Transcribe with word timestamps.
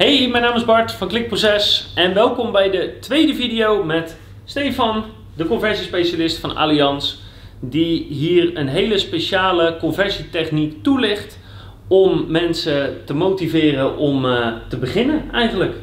Hey, 0.00 0.28
mijn 0.28 0.42
naam 0.42 0.56
is 0.56 0.64
Bart 0.64 0.92
van 0.92 1.08
Klikproces 1.08 1.92
en 1.94 2.14
welkom 2.14 2.52
bij 2.52 2.70
de 2.70 2.96
tweede 3.00 3.34
video 3.34 3.84
met 3.84 4.16
Stefan, 4.44 5.04
de 5.36 5.46
conversiespecialist 5.46 6.38
van 6.38 6.56
Allianz, 6.56 7.16
die 7.58 8.06
hier 8.08 8.56
een 8.56 8.68
hele 8.68 8.98
speciale 8.98 9.76
conversietechniek 9.80 10.82
toelicht 10.82 11.38
om 11.88 12.24
mensen 12.28 13.04
te 13.04 13.14
motiveren 13.14 13.96
om 13.96 14.24
uh, 14.24 14.46
te 14.68 14.78
beginnen 14.78 15.30
eigenlijk. 15.32 15.74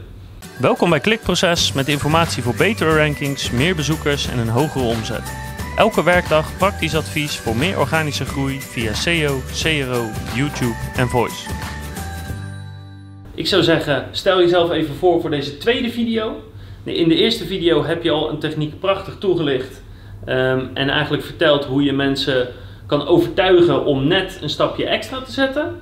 Welkom 0.59 0.89
bij 0.89 0.99
Klikproces 0.99 1.73
met 1.73 1.87
informatie 1.87 2.43
voor 2.43 2.55
betere 2.55 2.97
rankings, 2.97 3.51
meer 3.51 3.75
bezoekers 3.75 4.27
en 4.27 4.37
een 4.37 4.49
hogere 4.49 4.85
omzet. 4.85 5.33
Elke 5.75 6.03
werkdag 6.03 6.57
praktisch 6.57 6.95
advies 6.95 7.37
voor 7.37 7.55
meer 7.55 7.79
organische 7.79 8.25
groei 8.25 8.61
via 8.61 8.93
SEO, 8.93 9.41
CRO, 9.61 10.05
YouTube 10.35 10.75
en 10.95 11.07
Voice. 11.07 11.75
Ik 13.37 13.47
zou 13.47 13.63
zeggen, 13.63 14.07
stel 14.11 14.39
jezelf 14.39 14.71
even 14.71 14.95
voor 14.95 15.21
voor 15.21 15.29
deze 15.29 15.57
tweede 15.57 15.89
video. 15.89 16.35
In 16.83 17.07
de 17.07 17.15
eerste 17.15 17.45
video 17.45 17.85
heb 17.85 18.03
je 18.03 18.11
al 18.11 18.29
een 18.29 18.39
techniek 18.39 18.79
prachtig 18.79 19.15
toegelicht 19.19 19.81
um, 20.25 20.69
en 20.73 20.89
eigenlijk 20.89 21.23
verteld 21.23 21.65
hoe 21.65 21.83
je 21.83 21.93
mensen 21.93 22.47
kan 22.85 23.07
overtuigen 23.07 23.85
om 23.85 24.07
net 24.07 24.39
een 24.41 24.49
stapje 24.49 24.85
extra 24.85 25.21
te 25.21 25.31
zetten. 25.31 25.79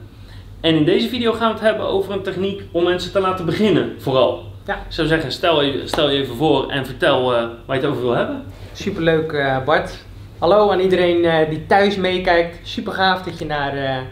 En 0.62 0.76
in 0.76 0.86
deze 0.86 1.10
video 1.10 1.34
gaan 1.34 1.48
we 1.48 1.54
het 1.54 1.64
hebben 1.64 1.86
over 1.86 2.14
een 2.14 2.22
techniek 2.22 2.64
om 2.72 2.84
mensen 2.84 3.12
te 3.12 3.20
laten 3.20 3.46
beginnen, 3.46 3.96
vooral. 3.98 4.44
Ja. 4.66 4.76
Ik 4.76 4.94
zou 4.94 5.08
zeggen, 5.08 5.32
stel 5.32 5.62
je, 5.64 5.82
stel 5.86 6.10
je 6.10 6.22
even 6.22 6.36
voor 6.36 6.70
en 6.70 6.86
vertel 6.86 7.34
uh, 7.34 7.40
waar 7.66 7.76
je 7.76 7.82
het 7.82 7.86
over 7.86 8.02
wil 8.02 8.16
hebben. 8.16 8.44
Superleuk 8.74 9.32
uh, 9.32 9.64
Bart. 9.64 10.06
Hallo 10.38 10.72
aan 10.72 10.80
iedereen 10.80 11.24
uh, 11.24 11.50
die 11.50 11.66
thuis 11.66 11.96
meekijkt. 11.96 12.68
Super 12.68 12.94
gaaf 12.94 13.22
dat 13.22 13.40
je 13.40 13.46
naar 13.46 14.04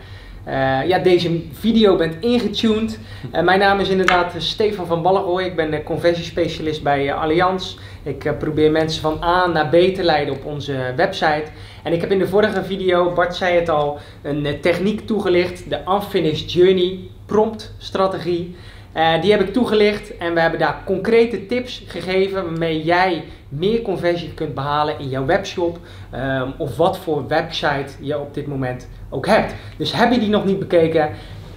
uh, 0.47 0.87
ja, 0.87 0.99
deze 0.99 1.41
video 1.51 1.95
bent 1.95 2.15
ingetuned. 2.19 2.99
Uh, 3.35 3.41
mijn 3.41 3.59
naam 3.59 3.79
is 3.79 3.89
inderdaad 3.89 4.33
Stefan 4.37 4.85
van 4.85 5.01
Ballenrooy. 5.01 5.43
Ik 5.43 5.55
ben 5.55 5.83
conversiespecialist 5.83 6.83
bij 6.83 7.05
uh, 7.05 7.21
Allianz. 7.21 7.77
Ik 8.03 8.33
probeer 8.39 8.71
mensen 8.71 9.01
van 9.01 9.23
A 9.23 9.47
naar 9.47 9.67
B 9.67 9.71
te 9.71 10.03
leiden 10.03 10.33
op 10.33 10.45
onze 10.45 10.93
website. 10.95 11.45
En 11.83 11.93
ik 11.93 12.01
heb 12.01 12.11
in 12.11 12.19
de 12.19 12.27
vorige 12.27 12.63
video, 12.63 13.13
Bart 13.13 13.35
zei 13.35 13.55
het 13.55 13.69
al, 13.69 13.99
een 14.21 14.57
techniek 14.61 15.07
toegelicht. 15.07 15.69
De 15.69 15.79
Unfinished 15.89 16.51
Journey 16.51 16.99
prompt 17.25 17.73
strategie. 17.77 18.55
Uh, 18.95 19.21
die 19.21 19.31
heb 19.31 19.41
ik 19.41 19.53
toegelicht 19.53 20.17
en 20.17 20.33
we 20.33 20.39
hebben 20.39 20.59
daar 20.59 20.81
concrete 20.85 21.45
tips 21.45 21.83
gegeven 21.87 22.43
waarmee 22.43 22.83
jij 22.83 23.23
meer 23.49 23.81
conversie 23.81 24.33
kunt 24.33 24.53
behalen 24.53 24.99
in 24.99 25.09
jouw 25.09 25.25
webshop 25.25 25.77
um, 26.15 26.53
of 26.57 26.77
wat 26.77 26.97
voor 26.97 27.27
website 27.27 27.93
je 27.99 28.19
op 28.19 28.33
dit 28.33 28.47
moment 28.47 28.89
ook 29.09 29.25
hebt. 29.25 29.53
Dus 29.77 29.93
heb 29.93 30.11
je 30.11 30.19
die 30.19 30.29
nog 30.29 30.45
niet 30.45 30.59
bekeken, 30.59 31.09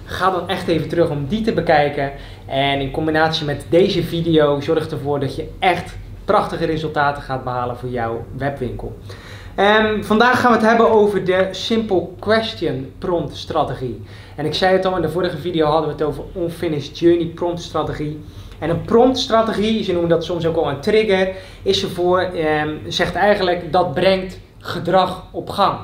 ga 0.05 0.31
dan 0.31 0.49
echt 0.49 0.67
even 0.67 0.87
terug 0.89 1.09
om 1.09 1.27
die 1.27 1.41
te 1.41 1.53
bekijken. 1.53 2.11
En 2.45 2.79
in 2.79 2.91
combinatie 2.91 3.45
met 3.45 3.65
deze 3.69 4.03
video 4.03 4.59
zorg 4.59 4.89
ervoor 4.89 5.19
dat 5.19 5.35
je 5.35 5.49
echt 5.59 5.97
prachtige 6.25 6.65
resultaten 6.65 7.23
gaat 7.23 7.43
behalen 7.43 7.77
voor 7.77 7.89
jouw 7.89 8.25
webwinkel. 8.37 8.97
Um, 9.59 10.03
vandaag 10.03 10.39
gaan 10.39 10.51
we 10.51 10.57
het 10.57 10.67
hebben 10.67 10.91
over 10.91 11.23
de 11.23 11.47
Simple 11.51 12.07
Question 12.19 12.91
Prompt 12.97 13.35
strategie. 13.35 14.03
En 14.37 14.45
ik 14.45 14.53
zei 14.53 14.73
het 14.73 14.85
al 14.85 14.95
in 14.95 15.01
de 15.01 15.09
vorige 15.09 15.37
video 15.37 15.65
hadden 15.65 15.87
we 15.87 15.93
het 15.93 16.03
over 16.03 16.23
Unfinished 16.35 16.99
Journey 16.99 17.25
Prompt 17.25 17.61
strategie. 17.61 18.19
En 18.59 18.69
een 18.69 18.81
prompt 18.81 19.17
strategie, 19.17 19.83
ze 19.83 19.91
noemen 19.91 20.09
dat 20.09 20.25
soms 20.25 20.45
ook 20.45 20.55
al 20.55 20.69
een 20.69 20.79
trigger, 20.79 21.35
is 21.63 21.83
ervoor, 21.83 22.21
um, 22.21 22.81
zegt 22.87 23.15
eigenlijk 23.15 23.71
dat 23.71 23.93
brengt 23.93 24.39
gedrag 24.57 25.23
op 25.31 25.49
gang. 25.49 25.79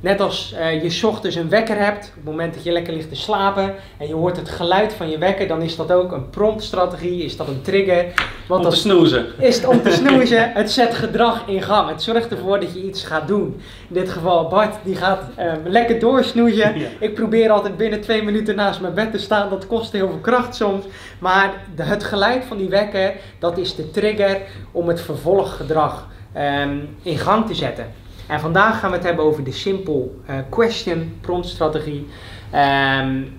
Net 0.00 0.20
als 0.20 0.54
uh, 0.58 0.82
je 0.82 1.06
ochtends 1.06 1.36
een 1.36 1.48
wekker 1.48 1.78
hebt, 1.78 2.06
op 2.08 2.14
het 2.14 2.24
moment 2.24 2.54
dat 2.54 2.64
je 2.64 2.72
lekker 2.72 2.92
ligt 2.92 3.08
te 3.08 3.16
slapen 3.16 3.74
en 3.98 4.06
je 4.06 4.14
hoort 4.14 4.36
het 4.36 4.48
geluid 4.48 4.92
van 4.92 5.10
je 5.10 5.18
wekker, 5.18 5.48
dan 5.48 5.62
is 5.62 5.76
dat 5.76 5.92
ook 5.92 6.12
een 6.12 6.30
promptstrategie, 6.30 7.24
is 7.24 7.36
dat 7.36 7.48
een 7.48 7.62
trigger. 7.62 8.04
Want 8.48 8.64
om 8.64 8.70
te 8.70 8.76
snoezen. 8.76 9.26
Is 9.38 9.56
het 9.56 9.66
om 9.66 9.82
te 9.82 9.90
snoezen, 10.00 10.52
het 10.52 10.70
zet 10.70 10.94
gedrag 10.94 11.42
in 11.46 11.62
gang. 11.62 11.88
Het 11.88 12.02
zorgt 12.02 12.30
ervoor 12.30 12.60
dat 12.60 12.74
je 12.74 12.82
iets 12.82 13.04
gaat 13.04 13.28
doen. 13.28 13.60
In 13.88 13.94
dit 13.94 14.10
geval 14.10 14.48
Bart, 14.48 14.76
die 14.84 14.96
gaat 14.96 15.22
um, 15.38 15.60
lekker 15.64 15.98
doorsnoezen. 15.98 16.74
Ik 17.00 17.14
probeer 17.14 17.50
altijd 17.50 17.76
binnen 17.76 18.00
twee 18.00 18.22
minuten 18.22 18.56
naast 18.56 18.80
mijn 18.80 18.94
bed 18.94 19.10
te 19.10 19.18
staan, 19.18 19.50
dat 19.50 19.66
kost 19.66 19.92
heel 19.92 20.08
veel 20.08 20.20
kracht 20.20 20.54
soms. 20.54 20.84
Maar 21.18 21.54
de, 21.74 21.82
het 21.82 22.04
geluid 22.04 22.44
van 22.44 22.56
die 22.56 22.68
wekker, 22.68 23.14
dat 23.38 23.58
is 23.58 23.74
de 23.74 23.90
trigger 23.90 24.40
om 24.72 24.88
het 24.88 25.00
vervolggedrag 25.00 26.08
um, 26.36 26.96
in 27.02 27.18
gang 27.18 27.46
te 27.46 27.54
zetten. 27.54 27.99
En 28.30 28.40
vandaag 28.40 28.80
gaan 28.80 28.90
we 28.90 28.96
het 28.96 29.06
hebben 29.06 29.24
over 29.24 29.44
de 29.44 29.52
Simple 29.52 30.08
uh, 30.30 30.36
Question 30.48 31.18
prompt 31.20 31.46
strategie. 31.46 32.06
Um, 32.54 33.38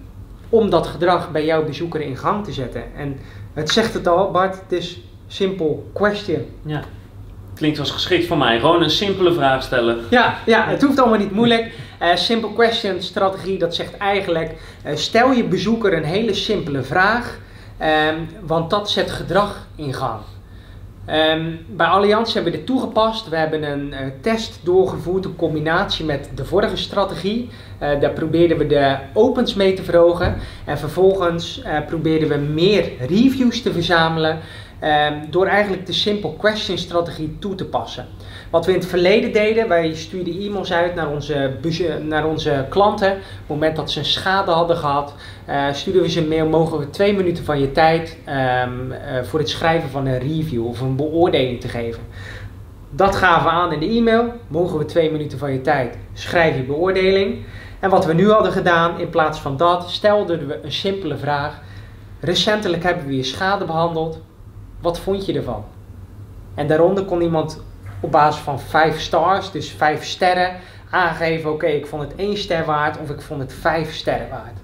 om 0.49 0.69
dat 0.69 0.87
gedrag 0.87 1.31
bij 1.31 1.45
jouw 1.45 1.65
bezoeker 1.65 2.01
in 2.01 2.17
gang 2.17 2.45
te 2.45 2.51
zetten. 2.51 2.83
En 2.95 3.19
het 3.53 3.69
zegt 3.69 3.93
het 3.93 4.07
al, 4.07 4.31
Bart, 4.31 4.55
het 4.61 4.71
is 4.71 5.01
Simple 5.27 5.75
Question. 5.93 6.45
Ja. 6.65 6.83
Klinkt 7.55 7.79
als 7.79 7.91
geschikt 7.91 8.27
voor 8.27 8.37
mij. 8.37 8.59
Gewoon 8.59 8.83
een 8.83 8.89
simpele 8.89 9.33
vraag 9.33 9.63
stellen. 9.63 9.99
Ja, 10.09 10.37
ja 10.45 10.67
het 10.67 10.81
hoeft 10.81 10.99
allemaal 10.99 11.19
niet 11.19 11.31
moeilijk. 11.31 11.73
Uh, 12.01 12.15
simple 12.15 12.53
question 12.53 13.01
strategie, 13.01 13.57
dat 13.57 13.75
zegt 13.75 13.97
eigenlijk: 13.97 14.55
uh, 14.85 14.95
stel 14.95 15.31
je 15.31 15.43
bezoeker 15.43 15.93
een 15.93 16.03
hele 16.03 16.33
simpele 16.33 16.83
vraag, 16.83 17.37
um, 17.81 18.27
want 18.45 18.69
dat 18.69 18.89
zet 18.89 19.11
gedrag 19.11 19.67
in 19.75 19.93
gang. 19.93 20.19
Um, 21.11 21.59
bij 21.67 21.87
Allianz 21.87 22.33
hebben 22.33 22.51
we 22.51 22.57
dit 22.57 22.67
toegepast. 22.67 23.29
We 23.29 23.35
hebben 23.35 23.63
een 23.63 23.87
uh, 23.87 23.97
test 24.21 24.59
doorgevoerd, 24.63 25.25
een 25.25 25.35
combinatie 25.35 26.05
met 26.05 26.29
de 26.35 26.45
vorige 26.45 26.77
strategie. 26.77 27.49
Uh, 27.81 27.99
daar 27.99 28.11
probeerden 28.11 28.57
we 28.57 28.67
de 28.67 28.97
opens 29.13 29.53
mee 29.53 29.73
te 29.73 29.83
verhogen. 29.83 30.35
En 30.65 30.77
vervolgens 30.77 31.63
uh, 31.65 31.85
probeerden 31.85 32.29
we 32.29 32.35
meer 32.35 32.91
reviews 33.07 33.61
te 33.61 33.73
verzamelen. 33.73 34.39
Um, 34.83 35.25
door 35.29 35.45
eigenlijk 35.45 35.85
de 35.85 35.93
simple 35.93 36.35
question 36.37 36.77
strategie 36.77 37.35
toe 37.39 37.55
te 37.55 37.65
passen. 37.65 38.05
Wat 38.49 38.65
we 38.65 38.71
in 38.71 38.79
het 38.79 38.87
verleden 38.87 39.33
deden, 39.33 39.67
wij 39.67 39.93
stuurden 39.93 40.33
e-mails 40.33 40.73
uit 40.73 40.95
naar 40.95 41.09
onze, 41.09 41.51
naar 42.01 42.25
onze 42.25 42.65
klanten. 42.69 43.11
Op 43.11 43.17
het 43.17 43.47
moment 43.47 43.75
dat 43.75 43.91
ze 43.91 43.99
een 43.99 44.05
schade 44.05 44.51
hadden 44.51 44.77
gehad, 44.77 45.13
uh, 45.49 45.65
stuurden 45.73 46.01
we 46.01 46.09
ze 46.09 46.21
een 46.21 46.27
mail, 46.27 46.47
mogen 46.47 46.77
we 46.77 46.89
twee 46.89 47.13
minuten 47.13 47.43
van 47.43 47.59
je 47.59 47.71
tijd 47.71 48.17
um, 48.27 48.91
uh, 48.91 48.97
voor 49.23 49.39
het 49.39 49.49
schrijven 49.49 49.89
van 49.89 50.05
een 50.05 50.19
review 50.19 50.67
of 50.67 50.81
een 50.81 50.95
beoordeling 50.95 51.61
te 51.61 51.67
geven. 51.67 52.01
Dat 52.89 53.15
gaven 53.15 53.43
we 53.43 53.49
aan 53.49 53.73
in 53.73 53.79
de 53.79 53.97
e-mail, 53.97 54.33
mogen 54.47 54.77
we 54.77 54.85
twee 54.85 55.11
minuten 55.11 55.37
van 55.37 55.51
je 55.51 55.61
tijd, 55.61 55.97
schrijf 56.13 56.55
je 56.55 56.63
beoordeling. 56.63 57.45
En 57.79 57.89
wat 57.89 58.05
we 58.05 58.13
nu 58.13 58.31
hadden 58.31 58.51
gedaan, 58.51 58.99
in 58.99 59.09
plaats 59.09 59.39
van 59.39 59.57
dat, 59.57 59.89
stelden 59.89 60.47
we 60.47 60.59
een 60.63 60.71
simpele 60.71 61.17
vraag. 61.17 61.61
Recentelijk 62.19 62.83
hebben 62.83 63.05
we 63.05 63.15
je 63.15 63.23
schade 63.23 63.65
behandeld, 63.65 64.19
wat 64.81 64.99
vond 64.99 65.25
je 65.25 65.33
ervan? 65.33 65.63
En 66.55 66.67
daaronder 66.67 67.03
kon 67.03 67.21
iemand 67.21 67.63
op 67.99 68.11
basis 68.11 68.41
van 68.41 68.59
5 68.59 68.99
stars, 68.99 69.51
dus 69.51 69.69
5 69.69 70.05
sterren, 70.05 70.55
aangeven: 70.89 71.51
oké, 71.51 71.65
ik 71.65 71.87
vond 71.87 72.01
het 72.01 72.15
1 72.15 72.37
ster 72.37 72.65
waard 72.65 72.97
of 72.99 73.09
ik 73.09 73.21
vond 73.21 73.41
het 73.41 73.53
5 73.53 73.93
sterren 73.93 74.29
waard. 74.29 74.57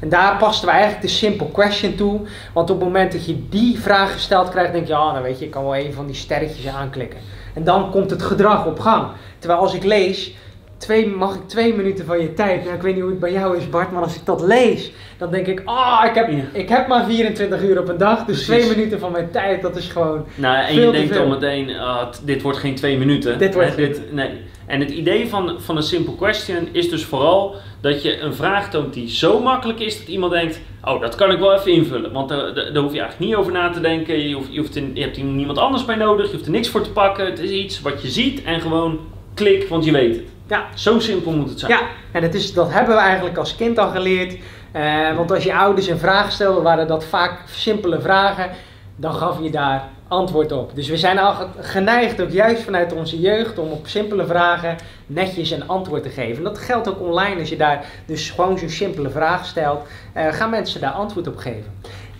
En 0.00 0.08
daar 0.08 0.36
pasten 0.36 0.66
we 0.66 0.72
eigenlijk 0.72 1.02
de 1.02 1.08
simple 1.08 1.50
question 1.50 1.94
toe. 1.94 2.20
Want 2.52 2.70
op 2.70 2.76
het 2.76 2.84
moment 2.84 3.12
dat 3.12 3.26
je 3.26 3.48
die 3.48 3.78
vraag 3.78 4.12
gesteld 4.12 4.48
krijgt, 4.48 4.72
denk 4.72 4.86
je, 4.86 4.92
ja, 4.92 5.12
nou 5.12 5.22
weet 5.22 5.38
je, 5.38 5.44
ik 5.44 5.50
kan 5.50 5.62
wel 5.62 5.76
een 5.76 5.92
van 5.92 6.06
die 6.06 6.14
sterretjes 6.14 6.66
aanklikken. 6.66 7.18
En 7.54 7.64
dan 7.64 7.90
komt 7.90 8.10
het 8.10 8.22
gedrag 8.22 8.66
op 8.66 8.80
gang. 8.80 9.08
Terwijl 9.38 9.60
als 9.60 9.74
ik 9.74 9.84
lees, 9.84 10.34
twee, 10.78 11.08
mag 11.08 11.34
ik 11.34 11.48
twee 11.48 11.74
minuten 11.74 12.04
van 12.04 12.20
je 12.20 12.34
tijd. 12.34 12.64
Nou, 12.64 12.76
ik 12.76 12.82
weet 12.82 12.92
niet 12.92 13.02
hoe 13.02 13.10
het 13.10 13.20
bij 13.20 13.32
jou 13.32 13.56
is, 13.56 13.68
Bart, 13.68 13.92
maar 13.92 14.02
als 14.02 14.16
ik 14.16 14.26
dat 14.26 14.42
lees, 14.42 14.92
dan 15.18 15.30
denk 15.30 15.46
ik, 15.46 15.62
ah, 15.64 16.04
ik, 16.06 16.14
heb, 16.14 16.30
ik 16.52 16.68
heb 16.68 16.86
maar 16.88 17.04
24 17.04 17.62
uur 17.62 17.80
op 17.80 17.88
een 17.88 17.98
dag, 17.98 18.24
dus 18.24 18.44
twee 18.44 18.68
minuten 18.68 18.98
van 18.98 19.12
mijn 19.12 19.30
tijd, 19.30 19.62
dat 19.62 19.76
is 19.76 19.88
gewoon. 19.88 20.24
Nou, 20.34 20.66
en 20.66 20.74
je 20.74 20.90
denkt 20.90 21.16
al 21.16 21.28
meteen, 21.28 21.68
uh, 21.68 22.06
dit 22.24 22.42
wordt 22.42 22.58
geen 22.58 22.74
twee 22.74 22.98
minuten. 22.98 23.38
Dit 23.38 23.54
wordt 23.54 23.76
dit, 23.76 24.12
nee. 24.12 24.30
En 24.66 24.80
het 24.80 24.90
idee 24.90 25.28
van, 25.28 25.60
van 25.60 25.76
een 25.76 25.82
simple 25.82 26.14
question 26.14 26.68
is 26.72 26.90
dus 26.90 27.04
vooral 27.04 27.54
dat 27.80 28.02
je 28.02 28.20
een 28.20 28.34
vraag 28.34 28.70
toont 28.70 28.94
die 28.94 29.08
zo 29.08 29.40
makkelijk 29.40 29.80
is 29.80 29.98
dat 29.98 30.08
iemand 30.08 30.32
denkt: 30.32 30.60
Oh, 30.84 31.00
dat 31.00 31.14
kan 31.14 31.30
ik 31.30 31.38
wel 31.38 31.54
even 31.54 31.72
invullen. 31.72 32.12
Want 32.12 32.28
daar, 32.28 32.54
daar 32.54 32.82
hoef 32.82 32.92
je 32.92 33.00
eigenlijk 33.00 33.18
niet 33.18 33.34
over 33.34 33.52
na 33.52 33.70
te 33.70 33.80
denken. 33.80 34.28
Je, 34.28 34.34
hoeft, 34.34 34.48
je, 34.50 34.58
hoeft 34.60 34.76
in, 34.76 34.90
je 34.94 35.02
hebt 35.02 35.16
hier 35.16 35.24
niemand 35.24 35.58
anders 35.58 35.84
bij 35.84 35.96
nodig. 35.96 36.26
Je 36.26 36.32
hoeft 36.32 36.44
er 36.44 36.50
niks 36.50 36.68
voor 36.68 36.82
te 36.82 36.90
pakken. 36.90 37.26
Het 37.26 37.38
is 37.38 37.50
iets 37.50 37.80
wat 37.80 38.02
je 38.02 38.08
ziet 38.08 38.42
en 38.42 38.60
gewoon 38.60 38.98
klik, 39.34 39.68
want 39.68 39.84
je 39.84 39.92
weet 39.92 40.16
het. 40.16 40.24
Ja. 40.48 40.66
Zo 40.74 40.98
simpel 40.98 41.32
moet 41.32 41.48
het 41.48 41.58
zijn. 41.58 41.72
Ja, 41.72 41.80
en 42.12 42.22
het 42.22 42.34
is, 42.34 42.52
dat 42.52 42.72
hebben 42.72 42.94
we 42.94 43.00
eigenlijk 43.00 43.36
als 43.38 43.56
kind 43.56 43.78
al 43.78 43.88
geleerd. 43.88 44.36
Uh, 44.76 45.16
want 45.16 45.30
als 45.30 45.44
je 45.44 45.54
ouders 45.54 45.86
een 45.86 45.98
vraag 45.98 46.32
stelden, 46.32 46.62
waren 46.62 46.86
dat 46.86 47.04
vaak 47.04 47.42
simpele 47.46 48.00
vragen. 48.00 48.50
Dan 48.96 49.14
gaf 49.14 49.42
je 49.42 49.50
daar 49.50 49.88
antwoord 50.08 50.52
op. 50.52 50.74
Dus 50.74 50.88
we 50.88 50.96
zijn 50.96 51.18
al 51.18 51.34
geneigd, 51.58 52.20
ook 52.20 52.30
juist 52.30 52.62
vanuit 52.62 52.92
onze 52.92 53.20
jeugd, 53.20 53.58
om 53.58 53.70
op 53.70 53.86
simpele 53.86 54.26
vragen 54.26 54.76
netjes 55.06 55.50
een 55.50 55.68
antwoord 55.68 56.02
te 56.02 56.08
geven. 56.08 56.42
dat 56.44 56.58
geldt 56.58 56.88
ook 56.88 57.00
online. 57.00 57.40
Als 57.40 57.48
je 57.48 57.56
daar 57.56 57.84
dus 58.06 58.30
gewoon 58.30 58.58
zo'n 58.58 58.68
simpele 58.68 59.10
vraag 59.10 59.46
stelt, 59.46 59.86
uh, 60.16 60.32
gaan 60.32 60.50
mensen 60.50 60.80
daar 60.80 60.92
antwoord 60.92 61.26
op 61.26 61.36
geven. 61.36 61.72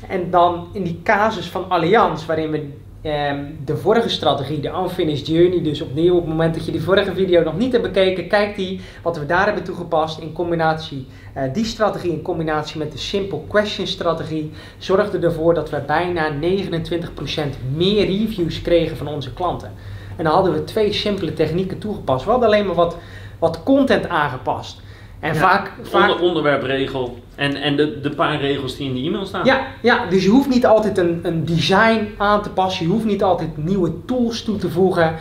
En 0.08 0.30
dan 0.30 0.69
in 0.72 0.82
die 0.82 1.00
casus 1.04 1.48
van 1.48 1.69
Allianz, 1.69 2.26
waarin 2.26 2.50
we 2.50 2.70
ehm, 3.03 3.45
de 3.65 3.77
vorige 3.77 4.09
strategie, 4.09 4.61
de 4.61 4.69
Unfinished 4.83 5.27
Journey. 5.27 5.62
Dus 5.62 5.81
opnieuw, 5.81 6.15
op 6.15 6.21
het 6.21 6.29
moment 6.29 6.55
dat 6.55 6.67
je 6.67 6.73
die 6.73 6.83
vorige 6.83 7.15
video 7.15 7.43
nog 7.43 7.56
niet 7.59 7.73
hebt 7.73 7.85
bekeken, 7.85 8.29
kijk 8.29 8.56
die 8.56 8.81
wat 9.03 9.19
we 9.19 9.27
daar 9.27 9.45
hebben 9.45 9.65
toegepast 9.65 10.19
in 10.19 10.33
combinatie. 10.33 11.06
eh, 11.35 11.43
die 11.53 11.65
strategie 11.65 12.12
in 12.12 12.23
combinatie 12.23 12.79
met 12.79 12.93
de 12.93 12.99
Simple 12.99 13.41
Question 13.49 13.87
strategie 13.87 14.53
zorgde 14.79 15.19
ervoor 15.19 15.55
dat 15.55 15.71
we 15.71 15.81
bijna 15.87 16.31
29% 16.31 17.59
meer 17.75 18.06
reviews 18.06 18.62
kregen 18.62 18.97
van 18.97 19.09
onze 19.09 19.33
klanten. 19.33 19.73
En 20.17 20.25
dan 20.25 20.33
hadden 20.33 20.53
we 20.53 20.65
twee 20.65 20.93
simpele 20.93 21.33
technieken 21.33 21.79
toegepast. 21.79 22.25
We 22.25 22.31
hadden 22.31 22.49
alleen 22.49 22.67
maar 22.67 22.75
wat, 22.75 22.97
wat 23.39 23.62
content 23.62 24.09
aangepast. 24.09 24.81
En 25.20 25.35
Ja, 25.35 25.41
vaak, 25.41 25.73
vaak 25.82 26.11
Onder, 26.11 26.26
onderwerpregel 26.26 27.19
en, 27.35 27.56
en 27.56 27.76
de, 27.76 28.00
de 28.00 28.11
paar 28.11 28.41
regels 28.41 28.76
die 28.76 28.88
in 28.88 28.94
de 28.94 29.00
e-mail 29.00 29.26
staan. 29.26 29.44
ja, 29.44 29.67
ja, 29.82 30.06
dus 30.06 30.25
je 30.25 30.31
hoeft 30.31 30.49
niet 30.49 30.67
altijd 30.67 30.99
een, 30.99 31.20
een 31.23 31.44
design 31.44 32.15
aan 32.17 32.43
te 32.43 32.50
passen. 32.50 32.87
Je 32.87 32.93
hoeft 32.93 33.05
niet 33.05 33.23
altijd 33.23 33.56
nieuwe 33.56 33.93
tools 34.05 34.43
toe 34.43 34.56
te 34.56 34.70
voegen. 34.70 35.15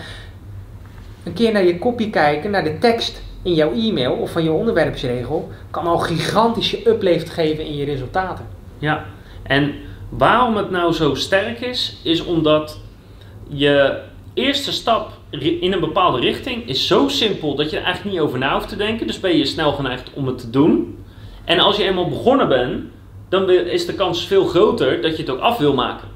Een 1.23 1.33
keer 1.33 1.51
naar 1.51 1.65
je 1.65 1.79
kopie 1.79 2.09
kijken, 2.09 2.51
naar 2.51 2.63
de 2.63 2.77
tekst 2.77 3.21
in 3.41 3.53
jouw 3.53 3.71
e-mail 3.73 4.13
of 4.13 4.31
van 4.31 4.43
je 4.43 4.51
onderwerpsregel, 4.51 5.51
kan 5.71 5.87
al 5.87 5.97
gigantische 5.97 6.89
uplift 6.89 7.29
geven 7.29 7.65
in 7.65 7.75
je 7.75 7.85
resultaten. 7.85 8.45
Ja, 8.79 9.05
en 9.43 9.73
waarom 10.09 10.55
het 10.57 10.69
nou 10.71 10.93
zo 10.93 11.15
sterk 11.15 11.59
is, 11.59 11.97
is 12.03 12.25
omdat 12.25 12.79
je 13.47 13.99
eerste 14.33 14.71
stap 14.71 15.11
in 15.29 15.73
een 15.73 15.79
bepaalde 15.79 16.19
richting 16.19 16.67
is 16.67 16.87
zo 16.87 17.07
simpel 17.07 17.55
dat 17.55 17.69
je 17.69 17.77
er 17.77 17.83
eigenlijk 17.83 18.15
niet 18.15 18.25
over 18.25 18.39
na 18.39 18.53
hoeft 18.53 18.69
te 18.69 18.75
denken. 18.75 19.07
Dus 19.07 19.19
ben 19.19 19.37
je 19.37 19.45
snel 19.45 19.71
geneigd 19.71 20.13
om 20.13 20.27
het 20.27 20.37
te 20.37 20.49
doen. 20.49 20.97
En 21.45 21.59
als 21.59 21.77
je 21.77 21.83
eenmaal 21.83 22.09
begonnen 22.09 22.47
bent, 22.47 22.83
dan 23.29 23.49
is 23.49 23.85
de 23.85 23.93
kans 23.93 24.27
veel 24.27 24.45
groter 24.45 25.01
dat 25.01 25.15
je 25.15 25.21
het 25.21 25.31
ook 25.31 25.39
af 25.39 25.57
wil 25.57 25.73
maken. 25.73 26.07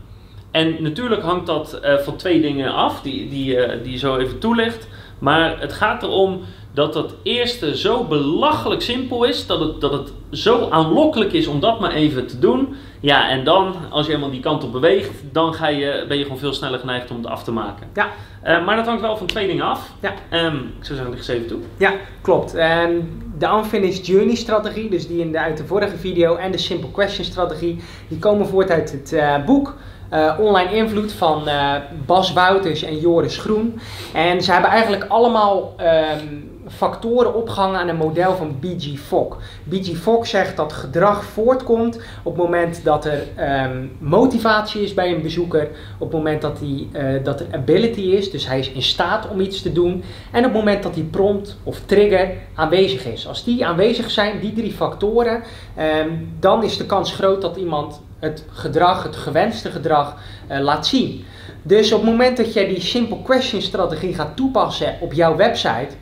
En 0.51 0.83
natuurlijk 0.83 1.21
hangt 1.21 1.45
dat 1.45 1.73
eh, 1.73 1.97
van 1.97 2.15
twee 2.15 2.41
dingen 2.41 2.73
af, 2.73 3.01
die, 3.01 3.29
die, 3.29 3.57
eh, 3.57 3.83
die 3.83 3.91
je 3.91 3.97
zo 3.97 4.17
even 4.17 4.39
toelicht. 4.39 4.87
Maar 5.19 5.59
het 5.59 5.73
gaat 5.73 6.03
erom 6.03 6.41
dat 6.73 6.93
dat 6.93 7.13
eerste 7.23 7.77
zo 7.77 8.03
belachelijk 8.03 8.81
simpel 8.81 9.23
is, 9.23 9.45
dat 9.47 9.59
het, 9.59 9.81
dat 9.81 9.91
het 9.91 10.11
zo 10.29 10.69
aanlokkelijk 10.69 11.33
is 11.33 11.47
om 11.47 11.59
dat 11.59 11.79
maar 11.79 11.91
even 11.91 12.27
te 12.27 12.39
doen. 12.39 12.75
Ja, 12.99 13.29
en 13.29 13.43
dan, 13.43 13.75
als 13.89 14.05
je 14.05 14.11
helemaal 14.11 14.31
die 14.31 14.41
kant 14.41 14.63
op 14.63 14.71
beweegt, 14.71 15.11
dan 15.31 15.53
ga 15.53 15.67
je, 15.67 16.05
ben 16.07 16.17
je 16.17 16.23
gewoon 16.23 16.37
veel 16.37 16.53
sneller 16.53 16.79
geneigd 16.79 17.11
om 17.11 17.17
het 17.17 17.25
af 17.25 17.43
te 17.43 17.51
maken. 17.51 17.87
Ja. 17.93 18.07
Eh, 18.41 18.65
maar 18.65 18.75
dat 18.75 18.85
hangt 18.85 19.01
wel 19.01 19.17
van 19.17 19.27
twee 19.27 19.47
dingen 19.47 19.65
af. 19.65 19.91
Ja. 20.01 20.13
Ehm, 20.29 20.55
ik 20.55 20.85
zou 20.85 20.97
zeggen, 20.97 21.09
leg 21.09 21.17
eens 21.17 21.27
even 21.27 21.47
toe. 21.47 21.59
Ja, 21.77 21.93
klopt. 22.21 22.53
En 22.53 23.21
de 23.37 23.47
Unfinished 23.47 24.05
Journey 24.05 24.35
strategie, 24.35 24.89
dus 24.89 25.07
die 25.07 25.19
in 25.19 25.31
de, 25.31 25.39
uit 25.39 25.57
de 25.57 25.65
vorige 25.65 25.97
video, 25.97 26.35
en 26.35 26.51
de 26.51 26.57
Simple 26.57 26.91
Question 26.91 27.25
strategie, 27.25 27.83
die 28.07 28.19
komen 28.19 28.47
voort 28.47 28.71
uit 28.71 28.91
het 28.91 29.13
eh, 29.13 29.45
boek 29.45 29.75
eh, 30.11 30.39
Online 30.39 30.75
Invloed 30.75 31.11
van 31.11 31.47
eh, 31.47 31.75
Bas 32.05 32.33
Wouters 32.33 32.83
en 32.83 32.99
Joris 32.99 33.37
Groen. 33.37 33.79
En 34.13 34.41
ze 34.41 34.51
hebben 34.51 34.69
eigenlijk 34.69 35.05
allemaal 35.07 35.73
ehm, 35.77 36.25
factoren 36.67 37.33
opgehangen 37.33 37.79
aan 37.79 37.87
een 37.87 37.95
model 37.95 38.35
van 38.35 38.59
B.G. 38.59 38.99
Fogg. 38.99 39.37
B.G. 39.69 39.97
Fogg 39.97 40.27
zegt 40.27 40.57
dat 40.57 40.73
gedrag 40.73 41.23
voortkomt 41.23 41.99
op 42.23 42.35
het 42.35 42.43
moment 42.43 42.83
dat 42.83 43.05
er 43.05 43.27
ehm, 43.35 43.85
motivatie 43.99 44.81
is 44.81 44.93
bij 44.93 45.13
een 45.13 45.21
bezoeker, 45.21 45.69
op 45.99 46.07
het 46.07 46.17
moment 46.17 46.41
dat, 46.41 46.59
die, 46.59 46.89
eh, 46.91 47.23
dat 47.23 47.39
er 47.39 47.47
ability 47.51 48.01
is, 48.01 48.31
dus 48.31 48.47
hij 48.47 48.59
is 48.59 48.71
in 48.71 48.81
staat 48.81 49.29
om 49.29 49.39
iets 49.39 49.61
te 49.61 49.71
doen, 49.71 50.03
en 50.31 50.39
op 50.39 50.53
het 50.53 50.53
moment 50.53 50.83
dat 50.83 50.93
die 50.93 51.03
prompt 51.03 51.57
of 51.63 51.79
trigger 51.85 52.31
aanwezig 52.55 53.05
is. 53.05 53.27
Als 53.27 53.43
die 53.43 53.65
aanwezig 53.65 54.11
zijn, 54.11 54.39
die 54.39 54.53
drie 54.53 54.71
factoren, 54.71 55.43
ehm, 55.75 56.09
dan 56.39 56.63
is 56.63 56.77
de 56.77 56.85
kans 56.85 57.13
groot 57.13 57.41
dat 57.41 57.57
iemand 57.57 58.01
het 58.21 58.45
gedrag, 58.51 59.03
het 59.03 59.15
gewenste 59.15 59.71
gedrag, 59.71 60.15
eh, 60.47 60.59
laat 60.59 60.87
zien. 60.87 61.25
Dus 61.61 61.91
op 61.91 62.01
het 62.01 62.09
moment 62.09 62.37
dat 62.37 62.53
jij 62.53 62.67
die 62.67 62.81
simple 62.81 63.21
question 63.21 63.61
strategie 63.61 64.13
gaat 64.13 64.35
toepassen 64.35 64.95
op 64.99 65.13
jouw 65.13 65.35
website, 65.35 65.95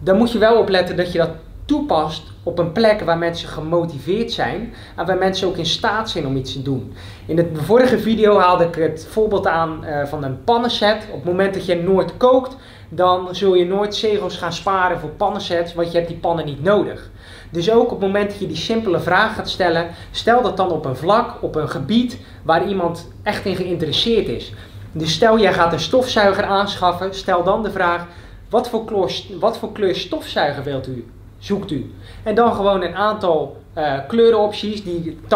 dan 0.00 0.16
moet 0.16 0.32
je 0.32 0.38
wel 0.38 0.58
opletten 0.58 0.96
dat 0.96 1.12
je 1.12 1.18
dat 1.18 1.30
toepast 1.64 2.22
op 2.42 2.58
een 2.58 2.72
plek 2.72 3.00
waar 3.00 3.18
mensen 3.18 3.48
gemotiveerd 3.48 4.32
zijn 4.32 4.74
en 4.96 5.06
waar 5.06 5.18
mensen 5.18 5.48
ook 5.48 5.56
in 5.56 5.66
staat 5.66 6.10
zijn 6.10 6.26
om 6.26 6.36
iets 6.36 6.52
te 6.52 6.62
doen. 6.62 6.94
In 7.26 7.36
de 7.36 7.48
vorige 7.52 7.98
video 7.98 8.38
haalde 8.38 8.64
ik 8.64 8.74
het 8.74 9.06
voorbeeld 9.10 9.46
aan 9.46 9.84
eh, 9.84 10.06
van 10.06 10.24
een 10.24 10.44
pannenset. 10.44 11.06
Op 11.08 11.14
het 11.14 11.24
moment 11.24 11.54
dat 11.54 11.66
je 11.66 11.82
nooit 11.82 12.16
kookt, 12.16 12.56
dan 12.88 13.34
zul 13.34 13.54
je 13.54 13.66
nooit 13.66 13.94
zegels 13.94 14.36
gaan 14.36 14.52
sparen 14.52 14.98
voor 14.98 15.10
pannensets, 15.10 15.74
want 15.74 15.90
je 15.90 15.96
hebt 15.96 16.08
die 16.08 16.18
pannen 16.18 16.44
niet 16.44 16.62
nodig. 16.62 17.10
Dus 17.50 17.70
ook 17.70 17.84
op 17.84 17.90
het 17.90 18.00
moment 18.00 18.30
dat 18.30 18.38
je 18.38 18.46
die 18.46 18.56
simpele 18.56 19.00
vraag 19.00 19.34
gaat 19.34 19.48
stellen, 19.48 19.90
stel 20.10 20.42
dat 20.42 20.56
dan 20.56 20.70
op 20.70 20.84
een 20.84 20.96
vlak, 20.96 21.42
op 21.42 21.54
een 21.54 21.68
gebied 21.68 22.18
waar 22.42 22.68
iemand 22.68 23.08
echt 23.22 23.44
in 23.44 23.56
geïnteresseerd 23.56 24.28
is. 24.28 24.52
Dus 24.92 25.12
stel 25.12 25.38
jij 25.38 25.52
gaat 25.52 25.72
een 25.72 25.80
stofzuiger 25.80 26.44
aanschaffen, 26.44 27.14
stel 27.14 27.44
dan 27.44 27.62
de 27.62 27.70
vraag, 27.70 28.06
wat 28.50 28.68
voor 28.68 28.84
kleur, 28.84 29.22
wat 29.40 29.58
voor 29.58 29.72
kleur 29.72 29.94
stofzuiger 29.94 30.64
wilt 30.64 30.88
u? 30.88 31.06
Zoekt 31.38 31.70
u? 31.70 31.94
En 32.22 32.34
dan 32.34 32.54
gewoon 32.54 32.82
een 32.82 32.94
aantal 32.94 33.56
eh, 33.72 33.98
kleurenopties 34.06 34.84
die 34.84 35.18
80% 35.22 35.26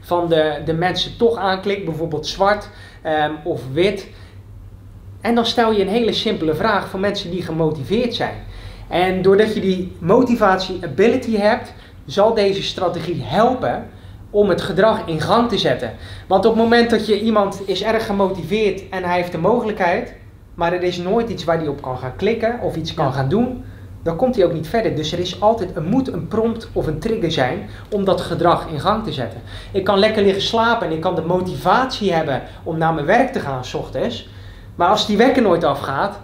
van 0.00 0.28
de, 0.28 0.62
de 0.64 0.72
mensen 0.72 1.16
toch 1.16 1.36
aanklikt, 1.36 1.84
bijvoorbeeld 1.84 2.26
zwart 2.26 2.68
ehm, 3.02 3.32
of 3.44 3.60
wit. 3.72 4.08
En 5.20 5.34
dan 5.34 5.46
stel 5.46 5.72
je 5.72 5.82
een 5.82 5.88
hele 5.88 6.12
simpele 6.12 6.54
vraag 6.54 6.88
voor 6.88 7.00
mensen 7.00 7.30
die 7.30 7.42
gemotiveerd 7.42 8.14
zijn. 8.14 8.44
En 8.88 9.22
doordat 9.22 9.54
je 9.54 9.60
die 9.60 9.96
motivatie 9.98 10.78
ability 10.84 11.36
hebt, 11.36 11.72
zal 12.06 12.34
deze 12.34 12.62
strategie 12.62 13.22
helpen 13.24 13.86
om 14.30 14.48
het 14.48 14.60
gedrag 14.60 15.02
in 15.06 15.20
gang 15.20 15.48
te 15.48 15.58
zetten. 15.58 15.92
Want 16.26 16.44
op 16.46 16.54
het 16.54 16.62
moment 16.62 16.90
dat 16.90 17.06
je 17.06 17.20
iemand 17.20 17.60
is 17.64 17.82
erg 17.82 18.06
gemotiveerd 18.06 18.88
en 18.88 19.04
hij 19.04 19.16
heeft 19.16 19.32
de 19.32 19.38
mogelijkheid, 19.38 20.14
maar 20.54 20.72
er 20.72 20.82
is 20.82 20.98
nooit 20.98 21.28
iets 21.30 21.44
waar 21.44 21.58
hij 21.58 21.66
op 21.68 21.82
kan 21.82 21.98
gaan 21.98 22.16
klikken 22.16 22.60
of 22.60 22.76
iets 22.76 22.94
kan 22.94 23.04
Ja. 23.04 23.10
gaan 23.12 23.28
doen, 23.28 23.64
dan 24.02 24.16
komt 24.16 24.36
hij 24.36 24.44
ook 24.44 24.52
niet 24.52 24.68
verder. 24.68 24.96
Dus 24.96 25.12
er 25.12 25.18
is 25.18 25.40
altijd 25.40 25.76
een 25.76 25.84
moet, 25.88 26.12
een 26.12 26.28
prompt 26.28 26.68
of 26.72 26.86
een 26.86 26.98
trigger 26.98 27.32
zijn 27.32 27.68
om 27.90 28.04
dat 28.04 28.20
gedrag 28.20 28.66
in 28.70 28.80
gang 28.80 29.04
te 29.04 29.12
zetten. 29.12 29.40
Ik 29.72 29.84
kan 29.84 29.98
lekker 29.98 30.22
liggen 30.22 30.42
slapen 30.42 30.86
en 30.86 30.92
ik 30.92 31.00
kan 31.00 31.14
de 31.14 31.22
motivatie 31.22 32.12
hebben 32.12 32.42
om 32.62 32.78
naar 32.78 32.94
mijn 32.94 33.06
werk 33.06 33.32
te 33.32 33.40
gaan 33.40 33.64
s 33.64 33.74
ochtends. 33.74 34.28
Maar 34.74 34.88
als 34.88 35.06
die 35.06 35.16
wekker 35.16 35.42
nooit 35.42 35.64
afgaat, 35.64 36.20